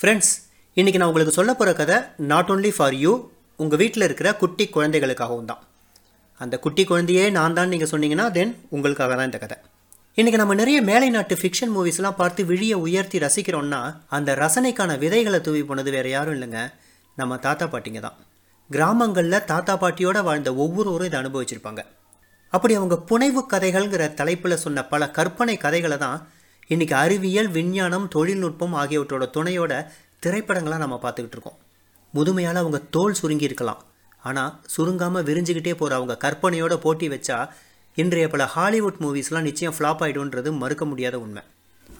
Friends 0.00 0.30
இன்றைக்கி 0.76 0.98
நான் 1.00 1.10
உங்களுக்கு 1.10 1.32
சொல்ல 1.38 1.52
போகிற 1.54 1.72
கதை 1.78 1.96
நாட் 2.30 2.50
ஓன்லி 2.52 2.68
ஃபார் 2.76 2.94
யூ 3.00 3.10
உங்கள் 3.62 3.80
வீட்டில் 3.80 4.04
இருக்கிற 4.06 4.28
குட்டி 4.42 4.64
குழந்தைகளுக்காகவும் 4.76 5.50
தான். 5.50 5.60
அந்த 6.40 6.54
குட்டி 6.64 6.82
குழந்தையே 6.90 7.24
நான் 7.36 7.56
தான் 7.58 7.70
நீங்கள் 7.72 7.90
சொன்னீங்கன்னா 7.90 8.26
தென் 8.36 8.52
உங்களுக்காக 8.76 9.10
தான் 9.18 9.28
இந்த 9.30 9.40
கதை. 9.42 9.56
இன்றைக்கி 10.18 10.38
நம்ம 10.42 10.56
நிறைய 10.62 10.78
மேலை 10.90 11.10
நாட்டு 11.16 11.36
ஃபிக்ஷன் 11.40 11.72
மூவிஸ்லாம் 11.76 12.18
பார்த்து 12.22 12.48
விழியை 12.52 12.78
உயர்த்தி 12.86 13.20
ரசிக்கிறோம்னா 13.26 13.82
அந்த 14.18 14.38
ரசனைக்கான 14.42 14.98
விதைகளை 15.04 15.40
தூவி 15.48 15.62
போனது 15.70 15.92
வேறு 15.96 16.10
யாரும் 16.16 16.36
இல்லைங்க. 16.38 16.62
நம்ம 17.16 17.40
தாத்தா 17.46 17.68
பாட்டிங்க 17.74 18.02
தான். 18.06 18.18
கிராமங்களில் 18.70 19.44
தாத்தா 19.52 19.76
பாட்டியோடு 19.84 20.26
வாழ்ந்த 20.30 20.50
ஒவ்வொருவரும் 20.64 21.10
இதை 21.12 21.20
அனுபவிச்சிருப்பாங்க. 21.22 21.82
அப்படி 22.52 22.74
அவங்க 22.80 22.98
புனைவு 23.12 23.42
கதைகள்ங்கிற 23.54 24.06
தலைப்பில் 24.22 24.62
சொன்ன 24.66 24.88
பல 24.94 25.10
கற்பனை 25.18 25.56
கதைகளை 25.66 25.98
தான் 26.06 26.18
இன்றைக்கி 26.74 26.94
அறிவியல் 26.94 27.48
விஞ்ஞானம் 27.54 28.04
தொழில்நுட்பம் 28.14 28.74
ஆகியவற்றோட 28.80 29.24
துணையோட 29.36 29.72
திரைப்படங்களாக 30.24 30.82
நம்ம 30.82 30.96
பார்த்துக்கிட்டு 31.04 31.36
இருக்கோம். 31.36 31.56
முதுமையால் 32.14 32.60
அவங்க 32.60 32.78
தோல் 32.96 33.16
சுருங்கி 33.20 33.46
இருக்கலாம். 33.48 33.80
ஆனால் 34.28 34.52
சுருங்காமல் 34.74 35.26
விரிஞ்சுக்கிட்டே 35.28 35.72
போகிற 35.80 35.96
அவங்க 35.98 36.16
கற்பனையோட 36.24 36.76
போட்டி 36.84 37.06
வச்சா 37.14 37.38
இன்றைய 37.96 38.28
பல 38.34 38.46
ஹாலிவுட் 38.54 39.00
மூவிஸ்லாம் 39.04 39.46
நிச்சயம் 39.48 39.76
ஃப்ளாப் 39.78 40.04
ஆகிடும்ன்றது 40.06 40.52
மறுக்க 40.62 40.86
முடியாத 40.92 41.18
உண்மை. 41.24 41.42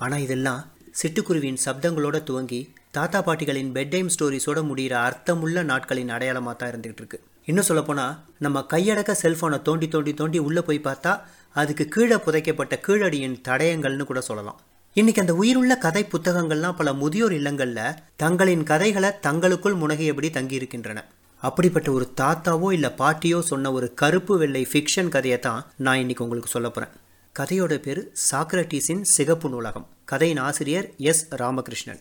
ஆனால் 0.05 0.25
இதெல்லாம் 0.27 0.63
சிட்டுக்குருவியின் 1.01 1.61
சப்தங்களோட 1.67 2.21
துவங்கி 2.31 2.61
தாத்தா 2.99 3.23
பாட்டிகளின் 3.31 3.75
பெட் 3.79 3.93
டைம் 3.97 4.15
ஸ்டோரிஸோட 4.17 4.63
முடிகிற 4.71 4.97
அர்த்தமுள்ள 5.09 5.65
நாட்களின் 5.73 6.15
அடையாளமாக 6.19 6.57
தான் 6.57 6.73
இருந்துகிட்டு 6.73 7.03
இருக்கு. 7.05 7.21
இன்னும் 7.45 7.65
சொல்லப்போனால் 7.65 8.17
நம்ம 8.39 8.67
கையடக்க 8.71 9.15
செல்ஃபோனை 9.23 9.63
தோண்டி 9.63 9.89
தோண்டி 9.89 10.15
தோண்டி 10.15 10.39
உள்ளே 10.39 10.63
போய் 10.63 10.81
பார்த்தா 10.85 11.21
அதுக்கு 11.53 11.85
கீழே 11.89 12.17
புதைக்கப்பட்ட 12.17 12.75
கீழடியின் 12.87 13.41
தடயங்கள்னு 13.49 14.05
கூட 14.05 14.21
சொல்லலாம். 14.21 14.61
இன்னைக்கு 14.93 15.21
அந்த 15.21 15.35
உயிருள்ள 15.35 15.77
கதை 15.77 16.03
புத்தகங்கள்லாம் 16.05 16.77
பல 16.77 16.93
முதியோர் 16.93 17.33
இல்லங்களில் 17.33 17.97
தங்களின் 18.17 18.63
கதைகளை 18.63 19.11
தங்களுக்குள் 19.21 19.77
முனகியபடி 19.77 20.31
தங்கியிருக்கின்றன. 20.37 20.99
அப்படிப்பட்ட 21.43 21.93
ஒரு 21.93 22.13
தாத்தாவோ 22.21 22.73
இல்லை 22.73 22.91
பாட்டியோ 22.99 23.41
சொன்ன 23.41 23.73
ஒரு 23.73 23.95
கருப்பு 23.95 24.39
வெள்ளை 24.39 24.67
ஃபிக்ஷன் 24.73 25.09
கதையை 25.09 25.39
தான் 25.39 25.67
நான் 25.77 25.99
இன்னைக்கு 25.99 26.25
உங்களுக்கு 26.25 26.51
சொல்ல 26.51 26.71
போகிறேன் 26.71 26.97
கதையோட 27.39 27.75
பேர் 27.79 28.13
சாக்ரட்டீஸின் 28.31 29.03
சிகப்பு 29.03 29.49
நூலகம். 29.49 29.89
கதையின் 30.05 30.43
ஆசிரியர் 30.49 30.91
எஸ் 30.97 31.35
ராமகிருஷ்ணன். 31.35 32.01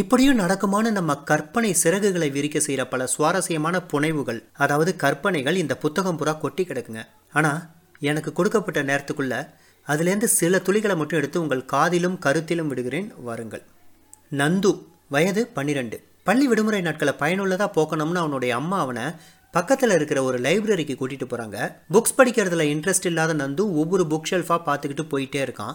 இப்படியும் 0.00 0.38
நடக்குமான்னு 0.40 0.90
நம்ம 0.96 1.12
கற்பனை 1.30 1.70
சிறகுகளை 1.80 2.28
விரிக்க 2.36 2.58
செய்கிற 2.66 2.82
பல 2.92 3.06
சுவாரஸ்யமான 3.14 3.76
புனைவுகள் 3.90 4.38
அதாவது 4.64 4.92
கற்பனைகள் 5.02 5.58
இந்த 5.62 5.74
புத்தகம் 5.82 6.18
புறா 6.20 6.32
கொட்டி 6.38 6.64
கிடக்குங்க. 6.64 7.02
ஆனால் 7.38 7.60
எனக்கு 8.10 8.30
கொடுக்கப்பட்ட 8.38 8.80
நேரத்துக்குள்ள 8.90 9.34
அதுலேருந்து 9.86 10.30
சில 10.38 10.62
துளிகளை 10.68 10.96
மட்டும் 11.00 11.20
எடுத்து 11.20 11.42
உங்கள் 11.42 11.68
காதிலும் 11.74 12.16
கருத்திலும் 12.26 12.70
விடுகிறேன் 12.72 13.10
வாருங்கள். 13.26 13.64
நந்து 14.40 14.72
வயது 15.14 15.44
பன்னிரெண்டு. 15.58 15.98
பள்ளி 16.28 16.46
விடுமுறை 16.50 16.82
நாட்களை 16.88 17.14
பயனுள்ளதாக 17.22 17.70
போக்கணும்னு 17.76 18.22
அவனுடைய 18.24 18.52
அம்மா 18.62 18.78
அவனை 18.86 19.06
பக்கத்தில் 19.54 19.96
இருக்கிற 19.98 20.18
ஒரு 20.28 20.38
லைப்ரரிக்கு 20.44 20.94
கூட்டிகிட்டு 20.98 21.26
போகிறாங்க 21.30 21.58
புக்ஸ் 21.94 22.18
படிக்கிறதுல 22.18 22.66
இன்ட்ரெஸ்ட் 22.74 23.08
இல்லாத 23.10 23.32
நந்து 23.40 23.64
ஒவ்வொரு 23.80 24.04
புக் 24.12 24.30
ஷெல்ஃபாக 24.30 24.60
பார்த்துக்கிட்டு 24.68 25.04
போயிட்டே 25.12 25.40
இருக்கான். 25.46 25.74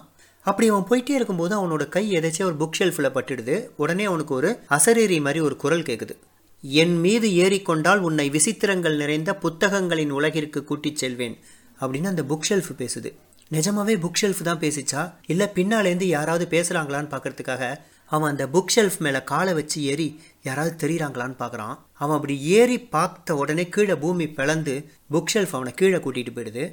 அப்படி 0.50 0.68
அவன் 0.72 0.88
போயிட்டே 0.90 1.16
இருக்கும்போது 1.18 1.54
அவனோட 1.58 1.84
கை 1.96 2.04
எதாச்சும் 2.18 2.48
ஒரு 2.50 2.58
புக் 2.62 2.78
ஷெல்ஃபில் 2.80 3.16
பட்டுடுது. 3.16 3.56
உடனே 3.76 4.04
அவனுக்கு 4.04 4.34
ஒரு 4.40 4.50
அசரீரி 4.70 5.18
மாதிரி 5.22 5.40
ஒரு 5.48 5.56
குரல் 5.64 5.88
கேட்குது 5.90 6.16
என் 6.64 6.96
மீது 7.00 7.28
ஏறிக்கொண்டால் 7.46 8.04
உன்னை 8.08 8.28
விசித்திரங்கள் 8.30 8.96
நிறைந்த 8.96 9.32
புத்தகங்களின் 9.44 10.14
உலகிற்கு 10.20 10.60
கூட்டிச் 10.64 11.02
செல்வேன் 11.02 11.36
அப்படின்னு 11.82 12.12
அந்த 12.14 12.24
புக் 12.30 12.48
ஷெல்ஃப் 12.50 12.72
பேசுது. 12.82 13.10
நிஜமாவே 13.52 13.94
புக் 14.04 14.20
ஷெல்ஃப் 14.22 14.42
தான் 14.48 14.60
பேசிச்சா? 14.60 15.02
இல்லை 15.28 15.48
பின்னாலேருந்து 15.56 16.08
யாராவது 16.16 16.46
பேசுகிறாங்களான்னு 16.54 17.12
பார்க்கறதுக்காக 17.14 17.64
அவன் 18.12 18.32
அந்த 18.32 18.46
புக் 18.54 18.74
ஷெல்ஃப் 18.76 18.98
மேலே 19.06 19.20
காலை 19.32 19.54
வச்சு 19.54 19.78
ஏறி 19.92 20.08
யாராவது 20.44 20.74
தெரியுறாங்களான்னு 20.84 21.40
பார்க்குறான் 21.44 21.76
அவன் 22.04 22.18
அப்படி 22.20 22.36
ஏறி 22.58 22.78
பார்த்த 22.96 23.36
உடனே 23.36 23.66
கீழே 23.76 23.96
பூமி 24.04 24.28
பிளந்து 24.40 24.76
புக் 25.12 25.32
ஷெல்ஃப் 25.34 25.56
அவனை 25.60 25.74
கீழே 25.74 25.98
கூட்டிகிட்டு 25.98 26.36
போயிடுது. 26.36 26.66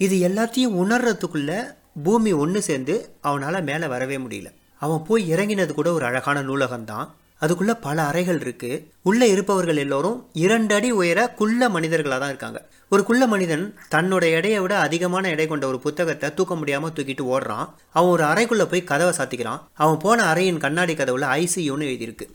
இது 0.00 0.16
எல்லாத்தையும் 0.28 0.76
உணர்றதுக்குள்ளே 0.82 1.58
பூமி 1.96 2.32
ஒன்று 2.32 2.62
சேர்ந்து 2.62 2.94
அவனால் 3.20 3.62
மேலே 3.62 3.86
வரவே 3.86 4.16
முடியல. 4.16 4.50
அவன் 4.78 5.02
போய் 5.08 5.32
இறங்கினது 5.32 5.72
கூட 5.74 5.92
ஒரு 5.92 6.04
அழகான 6.04 6.42
நூலகம் 6.42 6.84
தான் 6.84 7.08
அதுக்குள்ளே 7.38 7.74
பல 7.74 8.02
அறைகள் 8.02 8.38
இருக்குது 8.38 8.84
உள்ளே 9.02 9.30
இருப்பவர்கள் 9.30 9.76
எல்லோரும் 9.76 10.28
இரண்டு 10.32 10.74
அடி 10.74 10.90
உயர 10.90 11.28
குள்ள 11.30 11.68
மனிதர்களாக 11.68 12.20
தான் 12.20 12.28
இருக்காங்க. 12.28 12.68
ஒரு 12.88 13.04
குள்ள 13.04 13.26
மனிதன் 13.26 13.74
தன்னோட 13.94 14.24
எடையை 14.38 14.58
விட 14.58 14.78
அதிகமான 14.78 15.28
எடை 15.28 15.46
கொண்ட 15.46 15.66
ஒரு 15.66 15.78
புத்தகத்தை 15.78 16.34
தூக்க 16.34 16.54
முடியாமல் 16.54 16.90
தூக்கிட்டு 16.90 17.24
ஓடுறான். 17.34 17.66
அவன் 17.90 18.10
ஒரு 18.10 18.24
அறைக்குள்ளே 18.24 18.64
போய் 18.64 18.84
கதவை 18.84 19.14
சாத்திக்கிறான். 19.16 19.60
அவன் 19.74 19.98
போன 19.98 20.34
அறையின் 20.34 20.56
கண்ணாடி 20.56 20.94
கதவுல 20.94 21.28
ஐசியூன்னு 21.40 21.88
எழுதியிருக்கு. 21.90 22.28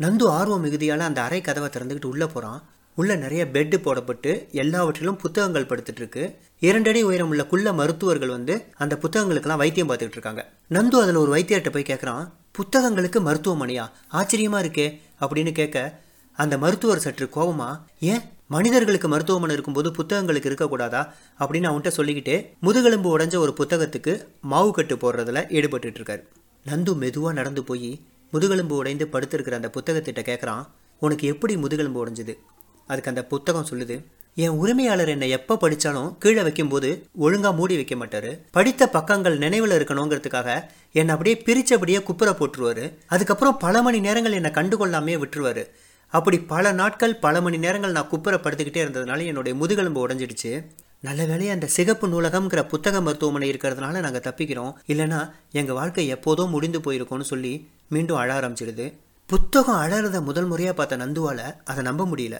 நந்து 0.00 0.24
ஆர்வம் 0.26 0.64
மிகுதியால் 0.64 1.08
அந்த 1.08 1.22
அறை 1.22 1.40
கதவை 1.40 1.70
திறந்துக்கிட்டு 1.70 2.04
உள்ளே 2.04 2.26
போகிறான் 2.26 2.62
உள்ள 2.94 3.16
நிறைய 3.16 3.48
பெட்டு 3.52 3.76
போடப்பட்டு 3.76 4.50
எல்லாவற்றிலும் 4.50 5.16
புத்தகங்கள் 5.16 5.64
படுத்துட்டு 5.64 5.94
இருக்கு 5.94 6.36
இரண்டடி 6.60 7.02
உயரம் 7.02 7.28
உள்ள 7.28 7.46
குள்ள 7.46 7.72
மருத்துவர்கள் 7.72 8.28
வந்து 8.28 8.64
அந்த 8.74 8.98
புத்தகங்களுக்கெல்லாம் 9.02 9.56
வைத்தியம் 9.56 9.88
பார்த்துக்கிட்டு 9.88 10.18
இருக்காங்க. 10.18 10.52
நந்து 10.70 11.00
அதில் 11.00 11.14
ஒரு 11.14 11.34
வைத்தியர்கிட்ட 11.34 11.72
போய் 11.72 11.88
கேட்குறான் 11.88 12.30
புத்தகங்களுக்கு 12.58 13.20
மருத்துவமனையா? 13.20 13.90
ஆச்சரியமா 14.12 14.58
இருக்கே 14.64 15.00
அப்படின்னு 15.20 15.52
கேட்க 15.52 16.00
அந்த 16.32 16.58
மருத்துவர் 16.58 16.98
சற்று 16.98 17.28
கோபமா 17.34 17.80
ஏன்? 18.00 18.20
மனிதர்களுக்கு 18.46 19.08
மருத்துவமனை 19.08 19.54
இருக்கும்போது 19.54 19.90
புத்தகங்களுக்கு 19.90 20.50
இருக்கக்கூடாதா? 20.50 21.12
அப்படின்னு 21.38 21.68
அவன்கிட்ட 21.70 21.88
சொல்லிக்கிட்டே 21.88 22.54
முதுகெலும்பு 22.60 23.18
உடைஞ்ச 23.18 23.36
ஒரு 23.36 23.54
புத்தகத்துக்கு 23.58 24.24
மாவு 24.40 24.72
கட்டு 24.72 24.96
போடுறதுல 24.96 25.52
ஈடுபட்டு 25.52 25.90
இருக்காரு. 25.90 26.22
நந்து 26.66 26.96
மெதுவாக 26.96 27.34
நடந்து 27.34 27.64
போய் 27.64 28.00
முதுகெலும்பு 28.30 28.76
உடைந்து 28.76 29.08
படுத்திருக்கிற 29.12 29.50
அந்த 29.50 29.70
புத்தகத்திட்ட 29.80 30.22
கேட்குறான் 30.22 30.66
உனக்கு 30.98 31.28
எப்படி 31.28 31.56
முதுகெலும்பு 31.56 32.06
உடைஞ்சது? 32.06 32.38
அதுக்கு 32.86 33.10
அந்த 33.10 33.24
புத்தகம் 33.24 33.66
சொல்லுது 33.70 34.04
என் 34.34 34.58
உரிமையாளர் 34.62 35.08
என்னை 35.08 35.30
எப்போ 35.30 35.56
படித்தாலும் 35.56 36.18
கீழே 36.18 36.42
வைக்கும்போது 36.42 37.06
ஒழுங்காக 37.12 37.56
மூடி 37.56 37.74
வைக்க 37.74 37.96
மாட்டார். 37.96 38.38
படித்த 38.50 38.88
பக்கங்கள் 38.88 39.38
நினைவில் 39.38 39.70
இருக்கணுங்கிறதுக்காக 39.70 40.62
என்னை 40.92 41.12
அப்படியே 41.14 41.36
பிரித்தபடியே 41.38 42.02
குப்புற 42.02 42.30
போட்டுருவார். 42.30 42.92
அதுக்கப்புறம் 43.06 43.58
பல 43.58 43.82
மணி 43.82 44.00
நேரங்கள் 44.00 44.32
என்னை 44.32 44.50
கண்டுகொள்ளாமே 44.50 45.16
விட்டுருவார். 45.22 45.62
அப்படி 46.08 46.40
பல 46.40 46.72
நாட்கள் 46.72 47.16
பல 47.16 47.40
மணி 47.40 47.56
நேரங்கள் 47.56 47.92
நான் 47.92 48.08
குப்புற 48.08 48.36
படுத்துக்கிட்டே 48.36 48.80
இருந்ததுனால 48.84 49.24
என்னுடைய 49.24 49.58
முதுகெலும்பு 49.58 50.08
உடஞ்சிடுச்சு. 50.08 50.64
நல்ல 51.00 51.24
வேலையை 51.24 51.54
அந்த 51.54 51.66
சிகப்பு 51.66 52.08
நூலகம்ங்கிற 52.08 52.68
புத்தக 52.68 53.00
மருத்துவமனை 53.00 53.50
இருக்கிறதுனால 53.50 54.00
நாங்கள் 54.00 54.24
தப்பிக்கிறோம். 54.24 54.72
இல்லைன்னா 54.86 55.30
எங்கள் 55.52 55.74
வாழ்க்கை 55.74 56.14
எப்போதோ 56.14 56.48
முடிந்து 56.48 56.78
போயிருக்கோம்னு 56.78 57.20
சொல்லி 57.20 57.68
மீண்டும் 57.88 58.16
அழ 58.16 58.40
ஆரம்பிச்சிடுது. 58.40 58.92
புத்தகம் 59.26 59.80
அழறத 59.80 60.22
முதல் 60.22 60.44
முறையாக 60.44 60.76
பார்த்த 60.76 60.96
நந்துவால் 60.96 61.44
அதை 61.64 61.84
நம்ப 61.84 62.04
முடியல. 62.04 62.38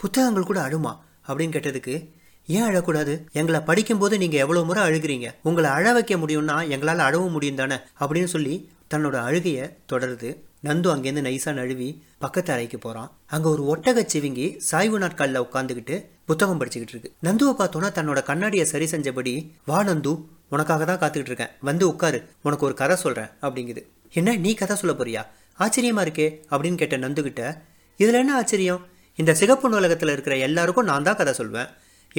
புத்தகங்கள் 0.00 0.42
கூட 0.42 0.60
அழுமா? 0.60 0.92
அப்படின்னு 1.28 1.54
கேட்டதுக்கு 1.54 2.08
ஏன் 2.46 2.62
அழக்கூடாது? 2.62 3.30
எங்களை 3.32 3.60
படிக்கும்போது 3.60 4.18
நீங்கள் 4.18 4.38
எவ்வளோ 4.38 4.62
முறை 4.62 4.82
அழுகிறீங்க? 4.82 5.34
உங்களை 5.42 5.70
அழ 5.70 5.92
வைக்க 5.92 6.16
முடியும்னா 6.16 6.68
எங்களால் 6.68 6.98
அழவும் 6.98 7.32
முடியும் 7.32 7.54
தானே? 7.54 7.76
அப்படின்னு 8.00 8.24
சொல்லி 8.24 8.70
தன்னோட 8.94 9.14
அழுகையை 9.14 9.76
தொடருது. 9.92 10.36
நந்து 10.64 10.88
அங்கேருந்து 10.94 11.22
நைஸாக 11.26 11.52
நழுவி 11.52 12.04
பக்கத்து 12.18 12.52
அறைக்கு 12.52 12.78
போகிறான் 12.78 13.10
அங்கே 13.26 13.48
ஒரு 13.48 13.62
ஒட்டகச் 13.64 14.16
சிவிங்கி 14.16 14.56
சாய்வு 14.56 14.98
நாட்களில் 14.98 15.40
உட்காந்துக்கிட்டு 15.40 16.04
புத்தகம் 16.24 16.60
படிச்சுக்கிட்டு 16.60 16.94
இருக்கு. 16.94 17.12
நந்துவை 17.22 17.54
பார்த்தோன்னா 17.58 17.88
தன்னோட 17.90 18.22
கண்ணாடியை 18.22 18.66
சரி 18.66 18.84
செஞ்சபடி 18.84 19.50
வா 19.66 19.82
நந்து 19.82 20.24
உனக்காக 20.48 20.84
தான் 20.84 20.98
காத்துக்கிட்டு 20.98 21.30
இருக்கேன். 21.30 21.48
வந்து 21.60 21.88
உட்காரு. 21.88 22.22
உனக்கு 22.42 22.64
ஒரு 22.64 22.74
கதை 22.74 22.96
சொல்கிறேன் 22.96 23.28
அப்படிங்குது. 23.40 23.82
என்ன? 24.12 24.36
நீ 24.36 24.54
கதை 24.54 24.76
சொல்ல 24.76 25.04
போறியா? 25.04 25.26
ஆச்சரியமா 25.62 26.02
இருக்கே. 26.06 26.42
அப்படின்னு 26.50 26.74
கேட்ட 26.74 26.98
நந்துக்கிட்ட 26.98 27.58
இதில் 27.96 28.14
என்ன 28.14 28.36
ஆச்சரியம்? 28.36 28.98
இந்த 29.20 29.32
சிகப்பு 29.40 29.68
நூலகத்தில் 29.68 30.12
இருக்கிற 30.14 30.34
எல்லாருக்கும் 30.46 30.88
நான் 30.90 31.06
தான் 31.06 31.18
கதை 31.20 31.32
சொல்வேன். 31.32 31.70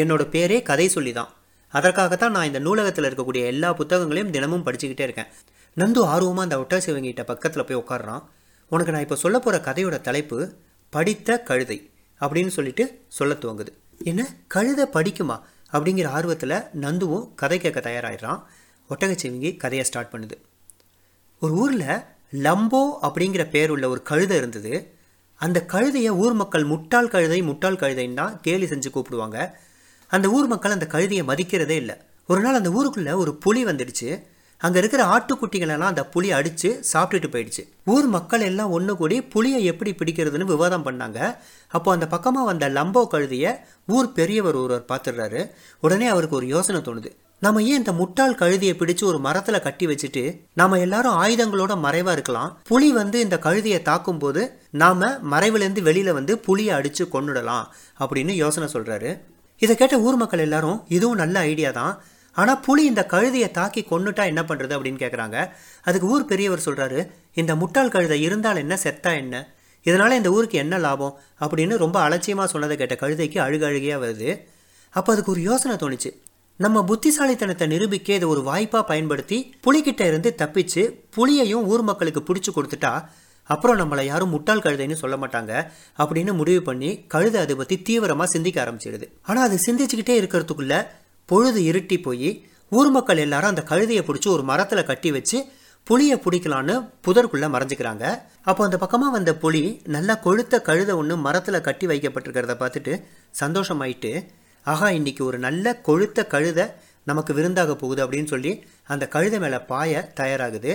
என்னோட 0.01 0.23
பேரே 0.33 0.57
கதை 0.69 0.87
சொல்லி 0.95 1.11
தான் 1.13 1.31
அதற்காகத்தான் 1.73 2.35
நான் 2.35 2.49
இந்த 2.49 2.59
நூலகத்தில் 2.59 3.07
இருக்கக்கூடிய 3.09 3.43
எல்லா 3.53 3.69
புத்தகங்களையும் 3.73 4.33
தினமும் 4.35 4.65
படிச்சுக்கிட்டே 4.65 5.05
இருக்கேன். 5.07 5.29
நந்து 5.77 6.01
ஆர்வமாக 6.13 6.41
அந்த 6.41 6.59
ஒட்ட 6.59 6.77
சிவங்கிட்ட 6.77 7.23
பக்கத்தில் 7.31 7.67
போய் 7.69 7.81
உட்காடுறான் 7.81 8.23
உனக்கு 8.71 8.91
நான் 8.91 9.01
இப்போ 9.01 9.15
சொல்ல 9.15 9.39
போகிற 9.39 9.61
கதையோட 9.67 10.01
தலைப்பு 10.01 10.37
படித்த 10.93 11.37
கழுதை 11.49 11.89
அப்படின்னு 12.21 12.47
சொல்லிட்டு 12.47 12.85
சொல்ல 13.07 13.33
துவங்குது. 13.33 13.71
என்ன? 14.03 14.21
கழுதை 14.47 14.85
படிக்குமா? 14.93 15.37
அப்படிங்கிற 15.73 16.07
ஆர்வத்தில் 16.17 16.57
நந்துவும் 16.81 17.25
கதை 17.35 17.59
கேட்க 17.59 17.79
தயாராகிடுறான் 17.79 18.41
ஒட்டகச்சிவங்கி 18.89 19.57
கதையை 19.57 19.85
ஸ்டார்ட் 19.87 20.13
பண்ணுது. 20.13 20.35
ஒரு 21.41 21.53
ஊரில் 21.53 21.87
லம்போ 22.47 22.81
அப்படிங்கிற 23.01 23.43
பேர் 23.49 23.69
உள்ள 23.69 23.89
ஒரு 23.89 24.01
கழுதை 24.03 24.37
இருந்தது. 24.37 24.73
அந்த 25.45 25.59
கழுதையை 25.73 26.11
ஊர் 26.23 26.33
மக்கள் 26.33 26.65
முட்டாள் 26.71 27.07
கழுதை 27.07 27.37
முட்டாள் 27.41 27.81
கழுதைன்னு 27.83 28.19
தான் 28.19 28.33
கேலி 28.41 28.65
செஞ்சு 28.65 28.89
கூப்பிடுவாங்க. 28.89 29.37
அந்த 30.07 30.27
ஊர் 30.29 30.47
மக்கள் 30.47 30.71
அந்த 30.71 30.87
கழுதையை 30.91 31.23
மதிக்கிறதே 31.31 31.77
இல்லை. 31.83 31.95
ஒரு 32.27 32.41
நாள் 32.41 32.59
அந்த 32.59 32.69
ஊருக்குள்ளே 32.69 33.11
ஒரு 33.11 33.31
புலி 33.35 33.61
வந்துடுச்சு. 33.65 34.09
அங்கே 34.65 34.77
இருக்கிற 34.81 35.01
ஆட்டுக்குட்டிகளெல்லாம் 35.13 35.91
அந்த 35.91 36.03
புலி 36.13 36.29
அடித்து 36.37 36.69
சாப்பிட்டுட்டு 36.91 37.29
போயிடுச்சு. 37.33 37.63
ஊர் 37.93 38.07
மக்கள் 38.15 38.43
எல்லாம் 38.49 38.73
ஒன்று 38.77 38.93
கூடி 38.99 39.17
புளியை 39.33 39.59
எப்படி 39.71 39.91
பிடிக்கிறதுன்னு 39.99 40.51
விவாதம் 40.51 40.85
பண்ணாங்க. 40.87 41.19
அப்போ 41.77 41.89
அந்த 41.95 42.07
பக்கமாக 42.13 42.49
வந்த 42.51 42.67
லம்போ 42.77 43.03
கழுதியை 43.13 43.51
ஊர் 43.95 44.09
பெரியவர் 44.19 44.59
ஒருவர் 44.61 44.87
பார்த்துடுறாரு 44.91 45.43
உடனே 45.85 46.07
அவருக்கு 46.13 46.39
ஒரு 46.41 46.49
யோசனை 46.55 46.81
தோணுது. 46.87 47.11
நம்ம 47.45 47.61
ஏன் 47.69 47.79
இந்த 47.81 47.93
முட்டாள் 47.99 48.37
கழுதியை 48.41 48.73
பிடிச்சு 48.79 49.03
ஒரு 49.11 49.19
மரத்துல 49.27 49.59
கட்டி 49.61 49.85
வச்சுட்டு 49.91 50.23
நாம 50.59 50.77
எல்லாரும் 50.85 51.17
ஆயுதங்களோட 51.21 51.73
மறைவா 51.85 52.11
இருக்கலாம். 52.17 52.51
புலி 52.69 52.89
வந்து 52.99 53.17
இந்த 53.25 53.37
கழுதியை 53.45 53.79
தாக்கும் 53.89 54.21
போது 54.23 54.41
நாம 54.83 55.09
மறைவுலேருந்து 55.33 55.87
வெளியில 55.89 56.11
வந்து 56.19 56.35
புலியை 56.47 56.73
அடிச்சு 56.79 57.05
கொண்டுடலாம் 57.15 57.65
அப்படின்னு 58.03 58.35
யோசனை 58.43 58.67
சொல்றாரு. 58.75 59.11
இதை 59.61 59.73
கேட்ட 59.75 59.95
ஊர் 60.07 60.21
மக்கள் 60.21 60.45
எல்லாரும் 60.45 60.79
இதுவும் 60.97 61.21
நல்ல 61.23 61.39
ஐடியா 61.51 61.71
தான். 61.81 61.93
ஆனால் 62.35 62.59
புலி 62.59 62.83
இந்த 62.85 63.07
கழுதையை 63.11 63.51
தாக்கி 63.51 63.81
கொன்னுட்டா 63.89 64.25
என்ன 64.25 64.41
பண்ணுறது 64.41 64.75
அப்படின்னு 64.77 65.01
கேட்குறாங்க 65.03 65.37
அதுக்கு 65.81 66.07
ஊர் 66.07 66.25
பெரியவர் 66.25 66.65
சொல்கிறாரு 66.65 66.99
இந்த 67.33 67.55
முட்டாள் 67.55 67.89
கழுதை 67.89 68.21
இருந்தால் 68.21 68.55
என்ன? 68.55 68.77
செத்தா 68.83 69.13
என்ன? 69.13 69.35
இதனால் 69.85 70.11
இந்த 70.11 70.31
ஊருக்கு 70.31 70.57
என்ன 70.57 70.77
லாபம்? 70.77 71.17
அப்படின்னு 71.39 71.77
ரொம்ப 71.77 71.99
அலட்சியமாக 72.01 72.47
சொன்னதை 72.47 72.77
கேட்ட 72.77 72.95
கழுதைக்கு 72.95 73.39
அழுகழுகையாக 73.39 74.01
வருது. 74.03 74.29
அப்போ 74.89 75.11
அதுக்கு 75.13 75.31
ஒரு 75.31 75.41
யோசனை 75.41 75.75
தோணுச்சு. 75.75 76.11
நம்ம 76.59 76.83
புத்திசாலித்தனத்தை 76.83 77.67
நிரூபிக்க 77.67 78.13
இதை 78.13 78.27
ஒரு 78.27 78.41
வாய்ப்பாக 78.41 78.83
பயன்படுத்தி 78.83 79.37
புலிகிட்ட 79.65 80.01
இருந்து 80.01 80.35
தப்பிச்சு 80.41 80.81
புலியையும் 81.15 81.63
ஊர் 81.63 81.81
மக்களுக்கு 81.81 82.21
பிடிச்சி 82.21 82.51
கொடுத்துட்டா 82.55 83.05
அப்புறம் 83.49 83.79
நம்மளை 83.79 84.03
யாரும் 84.05 84.29
முட்டாள் 84.29 84.59
கழுதைன்னு 84.59 84.97
சொல்ல 85.03 85.15
மாட்டாங்க 85.17 85.51
அப்படின்னு 85.99 86.31
முடிவு 86.33 86.61
பண்ணி 86.61 87.05
கழுதை 87.07 87.41
அதை 87.41 87.55
பற்றி 87.55 87.81
தீவிரமாக 87.81 88.29
சிந்திக்க 88.29 88.57
ஆரம்பிச்சிடுது. 88.65 89.07
ஆனால் 89.21 89.47
அது 89.47 89.57
சிந்திச்சுக்கிட்டே 89.67 90.15
இருக்கிறதுக்குள்ள 90.21 90.75
பொழுது 91.31 91.59
இருட்டி 91.71 91.97
போய் 92.05 92.29
ஊர் 92.79 92.91
மக்கள் 92.97 93.23
எல்லாரும் 93.25 93.51
அந்த 93.53 93.63
கழுதையை 93.71 94.03
பிடிச்சி 94.07 94.29
ஒரு 94.35 94.43
மரத்தில் 94.49 94.89
கட்டி 94.89 95.09
வச்சு 95.15 95.39
புளியை 95.87 96.15
பிடிக்கலான்னு 96.23 96.73
புதர்க்குள்ளே 97.05 97.47
மறைஞ்சிக்கிறாங்க. 97.53 98.05
அப்போ 98.49 98.61
அந்த 98.67 98.77
பக்கமாக 98.83 99.11
வந்த 99.15 99.31
புலி 99.43 99.61
நல்லா 99.95 100.15
கொழுத்த 100.25 100.61
கழுதை 100.67 100.93
ஒன்று 101.01 101.15
மரத்தில் 101.25 101.65
கட்டி 101.67 101.85
வைக்கப்பட்டிருக்கிறத 101.91 102.55
பார்த்துட்டு 102.61 102.93
சந்தோஷமாயிட்டு 103.41 104.11
ஆஹா 104.65 104.87
இன்னைக்கு 104.97 105.23
ஒரு 105.29 105.37
நல்ல 105.45 105.73
கொழுத்த 105.87 106.25
கழுதை 106.33 106.65
நமக்கு 107.09 107.31
விருந்தாக 107.37 107.75
போகுது 107.81 108.01
அப்படின்னு 108.05 108.31
சொல்லி 108.33 108.51
அந்த 108.93 109.03
கழுதை 109.13 109.37
மேலே 109.43 109.59
பாய 109.71 110.01
தயாராகுது. 110.19 110.71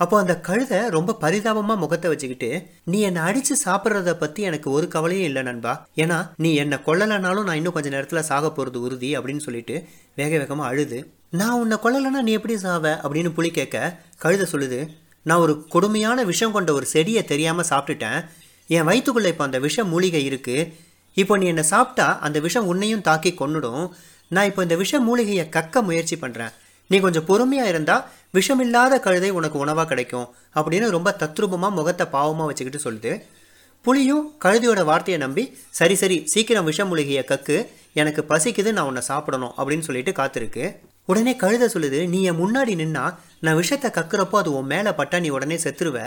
அப்போ 0.00 0.14
அந்த 0.18 0.34
கழுதை 0.40 0.78
ரொம்ப 0.88 1.16
பரிதாபமாக 1.22 1.80
முகத்தை 1.82 2.08
வச்சுக்கிட்டு 2.10 2.48
நீ 2.84 2.98
என்னை 3.00 3.20
அடித்து 3.28 3.54
சாப்பிட்றத 3.64 4.12
பற்றி 4.14 4.40
எனக்கு 4.42 4.68
ஒரு 4.70 4.86
கவலையும் 4.88 5.28
இல்லை 5.28 5.42
நண்பா. 5.42 5.72
ஏன்னா 5.96 6.18
நீ 6.36 6.50
என்னை 6.54 6.78
கொல்லலைனாலும் 6.86 7.46
நான் 7.48 7.58
இன்னும் 7.60 7.76
கொஞ்சம் 7.76 7.94
நேரத்தில் 7.96 8.26
சாக 8.30 8.50
போகிறது 8.50 8.80
உறுதி 8.80 9.10
அப்படின்னு 9.18 9.44
சொல்லிட்டு 9.46 9.76
வேக 10.14 10.32
வேகமாக 10.38 10.70
அழுது. 10.72 10.98
நான் 11.30 11.58
உன்னை 11.62 11.78
கொல்லலைன்னா 11.84 12.22
நீ 12.26 12.32
எப்படி 12.32 12.56
சாவ? 12.56 12.84
அப்படின்னு 13.04 13.32
புலி 13.32 13.50
கேட்க 13.50 13.76
கழுதை 14.18 14.46
சொல்லுது 14.52 14.80
நான் 15.26 15.42
ஒரு 15.44 15.54
கொடுமையான 15.68 16.18
விஷம் 16.24 16.54
கொண்ட 16.56 16.72
ஒரு 16.72 16.86
செடியை 16.86 17.22
தெரியாமல் 17.24 17.68
சாப்பிட்டுட்டேன். 17.70 18.18
என் 18.68 18.86
வயிற்றுக்குள்ளே 18.90 19.32
இப்போ 19.32 19.44
அந்த 19.44 19.58
விஷ 19.58 19.84
மூலிகை 19.84 20.22
இருக்குது 20.30 20.68
இப்போ 21.16 21.34
நீ 21.38 21.46
என்னை 21.46 21.64
சாப்பிட்டா 21.72 22.06
அந்த 22.18 22.38
விஷம் 22.40 22.68
உன்னையும் 22.72 23.04
தாக்கி 23.08 23.30
கொன்னுடும். 23.40 23.84
நான் 24.30 24.48
இப்போ 24.50 24.62
இந்த 24.62 24.76
விஷ 24.76 25.00
மூலிகையை 25.08 25.44
கக்க 25.56 25.82
முயற்சி 25.82 26.16
பண்ணுறேன் 26.16 26.54
நீ 26.90 26.96
கொஞ்சம் 27.04 27.26
பொறுமையாக 27.28 27.68
இருந்தால் 27.68 28.02
விஷமில்லாத 28.36 28.94
கழுதை 29.06 29.30
உனக்கு 29.38 29.58
உணவாக 29.64 29.88
கிடைக்கும் 29.90 30.28
அப்படின்னு 30.58 30.88
ரொம்ப 30.96 31.10
தத்ரூபமாக 31.22 31.76
முகத்தை 31.78 32.06
பாவமாக 32.16 32.48
வச்சுக்கிட்டு 32.50 32.82
சொல்லுது. 32.86 33.12
புலியும் 33.84 34.24
கழுதையோட 34.44 34.80
வார்த்தையை 34.84 35.18
நம்பி 35.24 35.44
சரி 35.78 35.96
சரி 36.02 36.16
சீக்கிரம் 36.32 36.68
விஷம் 36.70 36.90
மூலிகையை 36.90 37.24
கக்கு 37.28 37.56
எனக்கு 38.00 38.22
பசிக்குது 38.30 38.70
நான் 38.76 38.88
உன்னை 38.90 39.02
சாப்பிடணும் 39.10 39.54
அப்படின்னு 39.58 39.86
சொல்லிட்டு 39.88 40.12
காத்திருக்கு. 40.20 40.64
உடனே 41.10 41.32
கழுத 41.42 41.64
சொல்லுது 41.74 41.98
நீ 42.12 42.20
என் 42.22 42.40
முன்னாடி 42.40 42.72
நின்னா 42.80 43.04
நான் 43.40 43.56
விஷத்தை 43.56 43.90
கக்குறப்போ 43.90 44.36
அது 44.36 44.50
உன் 44.52 44.66
மேலே 44.66 44.92
பட்டா 44.92 45.18
நீ 45.18 45.28
உடனே 45.28 45.56
செத்துருவ. 45.56 45.98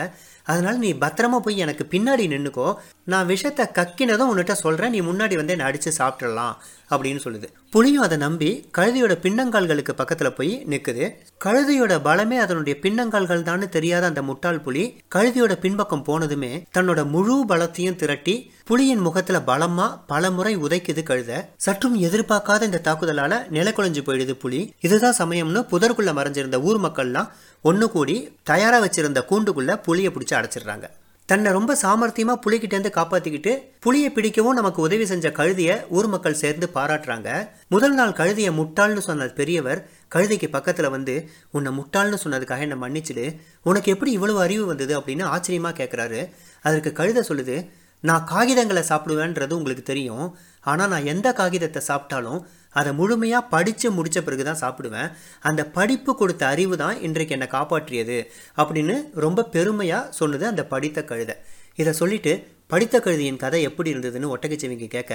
அதனால் 0.43 0.77
நீ 0.77 0.93
பத்திரமா 0.93 1.37
போய் 1.37 1.57
எனக்கு 1.57 1.83
பின்னாடி 1.91 2.23
நின்றுக்கோ 2.33 2.67
நான் 3.03 3.25
விஷத்தை 3.25 3.65
கக்கினதும் 3.77 4.29
உன்னிட்ட 4.31 4.51
சொல்கிறேன் 4.51 4.91
நீ 4.91 4.99
முன்னாடி 5.01 5.35
வந்து 5.35 5.53
என்னை 5.55 5.65
அடித்து 5.67 5.91
சாப்பிட்றலாம் 5.97 6.55
அப்படின்னு 6.91 7.21
சொல்லுது. 7.25 7.47
புலியும் 7.69 8.01
அதை 8.01 8.17
நம்பி 8.17 8.49
கழுதியோட 8.77 9.13
பின்னங்கால்களுக்கு 9.23 9.93
பக்கத்தில் 9.93 10.33
போய் 10.33 10.53
நிற்குது 10.69 11.05
கழுதியோட 11.45 11.93
பலமே 12.07 12.37
அதனுடைய 12.37 12.79
பின்னங்கால்கள் 12.83 13.43
தான் 13.43 13.69
தெரியாத 13.69 14.05
அந்த 14.05 14.21
முட்டாள் 14.21 14.61
புலி 14.61 14.83
கழுதியோட 15.15 15.53
பின்பக்கம் 15.55 16.05
போனதுமே 16.05 16.63
தன்னோட 16.77 17.09
முழு 17.09 17.35
பலத்தையும் 17.47 17.95
திரட்டி 17.95 18.35
புலியின் 18.69 19.03
முகத்தில் 19.07 19.41
பலமாக 19.43 19.97
பல 20.07 20.31
முறை 20.31 20.57
உதைக்குது 20.57 21.03
கழுத. 21.03 21.31
சற்றும் 21.55 21.95
எதிர்பார்க்காத 22.01 22.61
இந்த 22.61 22.81
தாக்குதலால் 22.87 23.37
நிலக்குலைஞ்சு 23.55 24.01
போயிடுது 24.07 24.31
புலி. 24.31 24.73
இதுதான் 24.79 25.17
சமயம்னு 25.19 25.61
புதர்குள்ள 25.71 26.11
மறைஞ்சிருந்த 26.19 26.61
ஊர் 26.61 26.79
மக்கள்லாம் 26.79 27.19
ஒன்று 27.62 27.92
கூடி 27.92 28.16
தயாராக 28.44 28.86
வச்சிருந்த 28.86 29.21
கூண்டுக்குள்ள 29.31 29.71
புளியை 29.88 30.12
பிடிச்சி 30.12 30.36
அடைச்சிடுறாங்க. 30.38 30.88
தன்னை 31.30 31.51
ரொம்ப 31.51 31.71
சாமர்த்தியமாக 31.81 32.42
புலிகிட்டேருந்து 32.45 32.92
காப்பாற்றிக்கிட்டு 32.95 33.51
புளியை 33.86 34.10
பிடிக்கவும் 34.10 34.56
நமக்கு 34.56 34.81
உதவி 34.81 35.06
செஞ்ச 35.06 35.30
கழுதியை 35.30 35.75
ஊர் 35.89 36.07
மக்கள் 36.07 36.39
சேர்ந்து 36.42 36.69
பாராட்டுறாங்க. 36.74 37.50
முதல் 37.69 37.94
நாள் 37.94 38.10
கழுதியை 38.10 38.51
முட்டாள்னு 38.60 38.98
சொன்ன 38.98 39.27
பெரியவர் 39.39 39.89
கழுதைக்கு 40.16 40.48
பக்கத்தில் 40.48 40.89
வந்து 40.89 41.30
உன்னை 41.51 41.71
முட்டாள்னு 41.77 42.18
சொன்னதுக்காக 42.24 42.60
என்னை 42.60 42.77
மன்னிச்சிடு. 42.83 43.25
உனக்கு 43.63 43.92
எப்படி 43.92 44.12
இவ்வளவு 44.12 44.39
அறிவு 44.39 44.65
வந்தது? 44.65 45.00
அப்படின்னு 45.00 45.27
ஆச்சரியமா 45.36 45.72
கேட்குறாரு 45.81 46.22
அதற்கு 46.62 46.94
கழுதை 46.94 47.24
சொல்லுது 47.27 47.57
நான் 48.04 48.27
காகிதங்களை 48.31 48.83
சாப்பிடுவேன்றது 48.89 49.54
உங்களுக்கு 49.54 49.83
தெரியும். 49.83 50.25
ஆனால் 50.65 50.91
நான் 50.94 51.09
எந்த 51.13 51.27
காகிதத்தை 51.39 51.81
சாப்பிட்டாலும் 51.89 52.39
அதை 52.79 52.91
முழுமையாக 52.97 53.50
படித்து 53.53 53.88
முடித்த 53.97 54.19
பிறகு 54.21 54.44
தான் 54.47 54.61
சாப்பிடுவேன். 54.63 55.09
அந்த 55.50 55.61
படிப்பு 55.77 56.11
கொடுத்த 56.15 56.44
அறிவு 56.53 56.75
தான் 56.83 56.97
இன்றைக்கு 57.07 57.35
என்னை 57.38 57.47
காப்பாற்றியது 57.56 58.17
அப்படின்னு 58.61 58.95
ரொம்ப 59.25 59.45
பெருமையாக 59.56 60.11
சொன்னது 60.19 60.45
அந்த 60.51 60.63
படித்த 60.73 61.01
கழுதை. 61.11 61.35
இதை 61.81 61.91
சொல்லிட்டு 62.01 62.33
படித்த 62.71 62.95
கழுதியின் 63.06 63.41
கதை 63.44 63.59
எப்படி 63.69 63.89
இருந்ததுன்னு 63.94 64.31
ஒட்டகச்சிவிங்க 64.33 64.88
கேட்க 64.95 65.13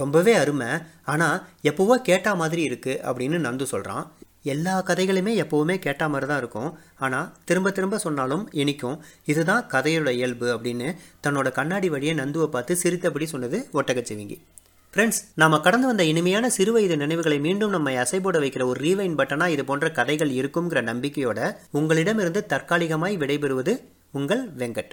ரொம்பவே 0.00 0.34
அருமை. 0.42 0.70
ஆனால் 1.12 1.40
எப்போவோ 1.70 1.96
கேட்டா 2.10 2.32
மாதிரி 2.42 2.62
இருக்குது 2.68 3.00
அப்படின்னு 3.08 3.38
நந்து 3.46 3.66
சொல்கிறான் 3.72 4.04
எல்லா 4.52 4.74
கதைகளுமே 4.88 5.32
எப்போவுமே 5.42 5.74
கேட்ட 5.84 6.08
மாதிரி 6.12 6.26
தான் 6.30 6.40
இருக்கும். 6.42 6.70
ஆனால் 7.04 7.28
திரும்ப 7.48 7.70
திரும்ப 7.76 7.98
சொன்னாலும் 8.06 8.44
இனிக்கும். 8.62 8.96
இதுதான் 9.32 9.66
கதையோட 9.74 10.10
இயல்பு 10.20 10.48
அப்படின்னு 10.54 10.88
தன்னோட 11.26 11.50
கண்ணாடி 11.58 11.90
வழியை 11.94 12.16
நந்துவை 12.22 12.48
பார்த்து 12.56 12.82
சிரித்தபடி 12.82 13.28
சொன்னது 13.34 13.60
ஒட்டகச்சிவிங்கி 13.78 14.38
ஃப்ரெண்ட்ஸ் 14.94 15.20
நாம 15.34 15.58
கடந்து 15.58 15.86
வந்த 15.86 16.04
இனிமையான 16.04 16.46
சிறுவயது 16.56 16.96
நினைவுகளை 16.96 17.40
மீண்டும் 17.40 17.70
நம்மை 17.70 17.94
அசைபோட 17.96 18.36
வைக்கிற 18.42 18.62
ஒரு 18.64 18.78
ரீவைன் 18.80 19.14
பட்டனா 19.20 19.46
இது 19.48 19.64
போன்ற 19.64 19.90
கதைகள் 19.90 20.30
இருக்குங்கிற 20.30 20.80
நம்பிக்கையோட 20.82 21.38
உங்களிடமிருந்து 21.70 22.46
தற்காலிகமாய் 22.46 23.16
விடைபெறுவது 23.16 23.74
உங்கள் 24.12 24.42
வெங்கட். 24.58 24.90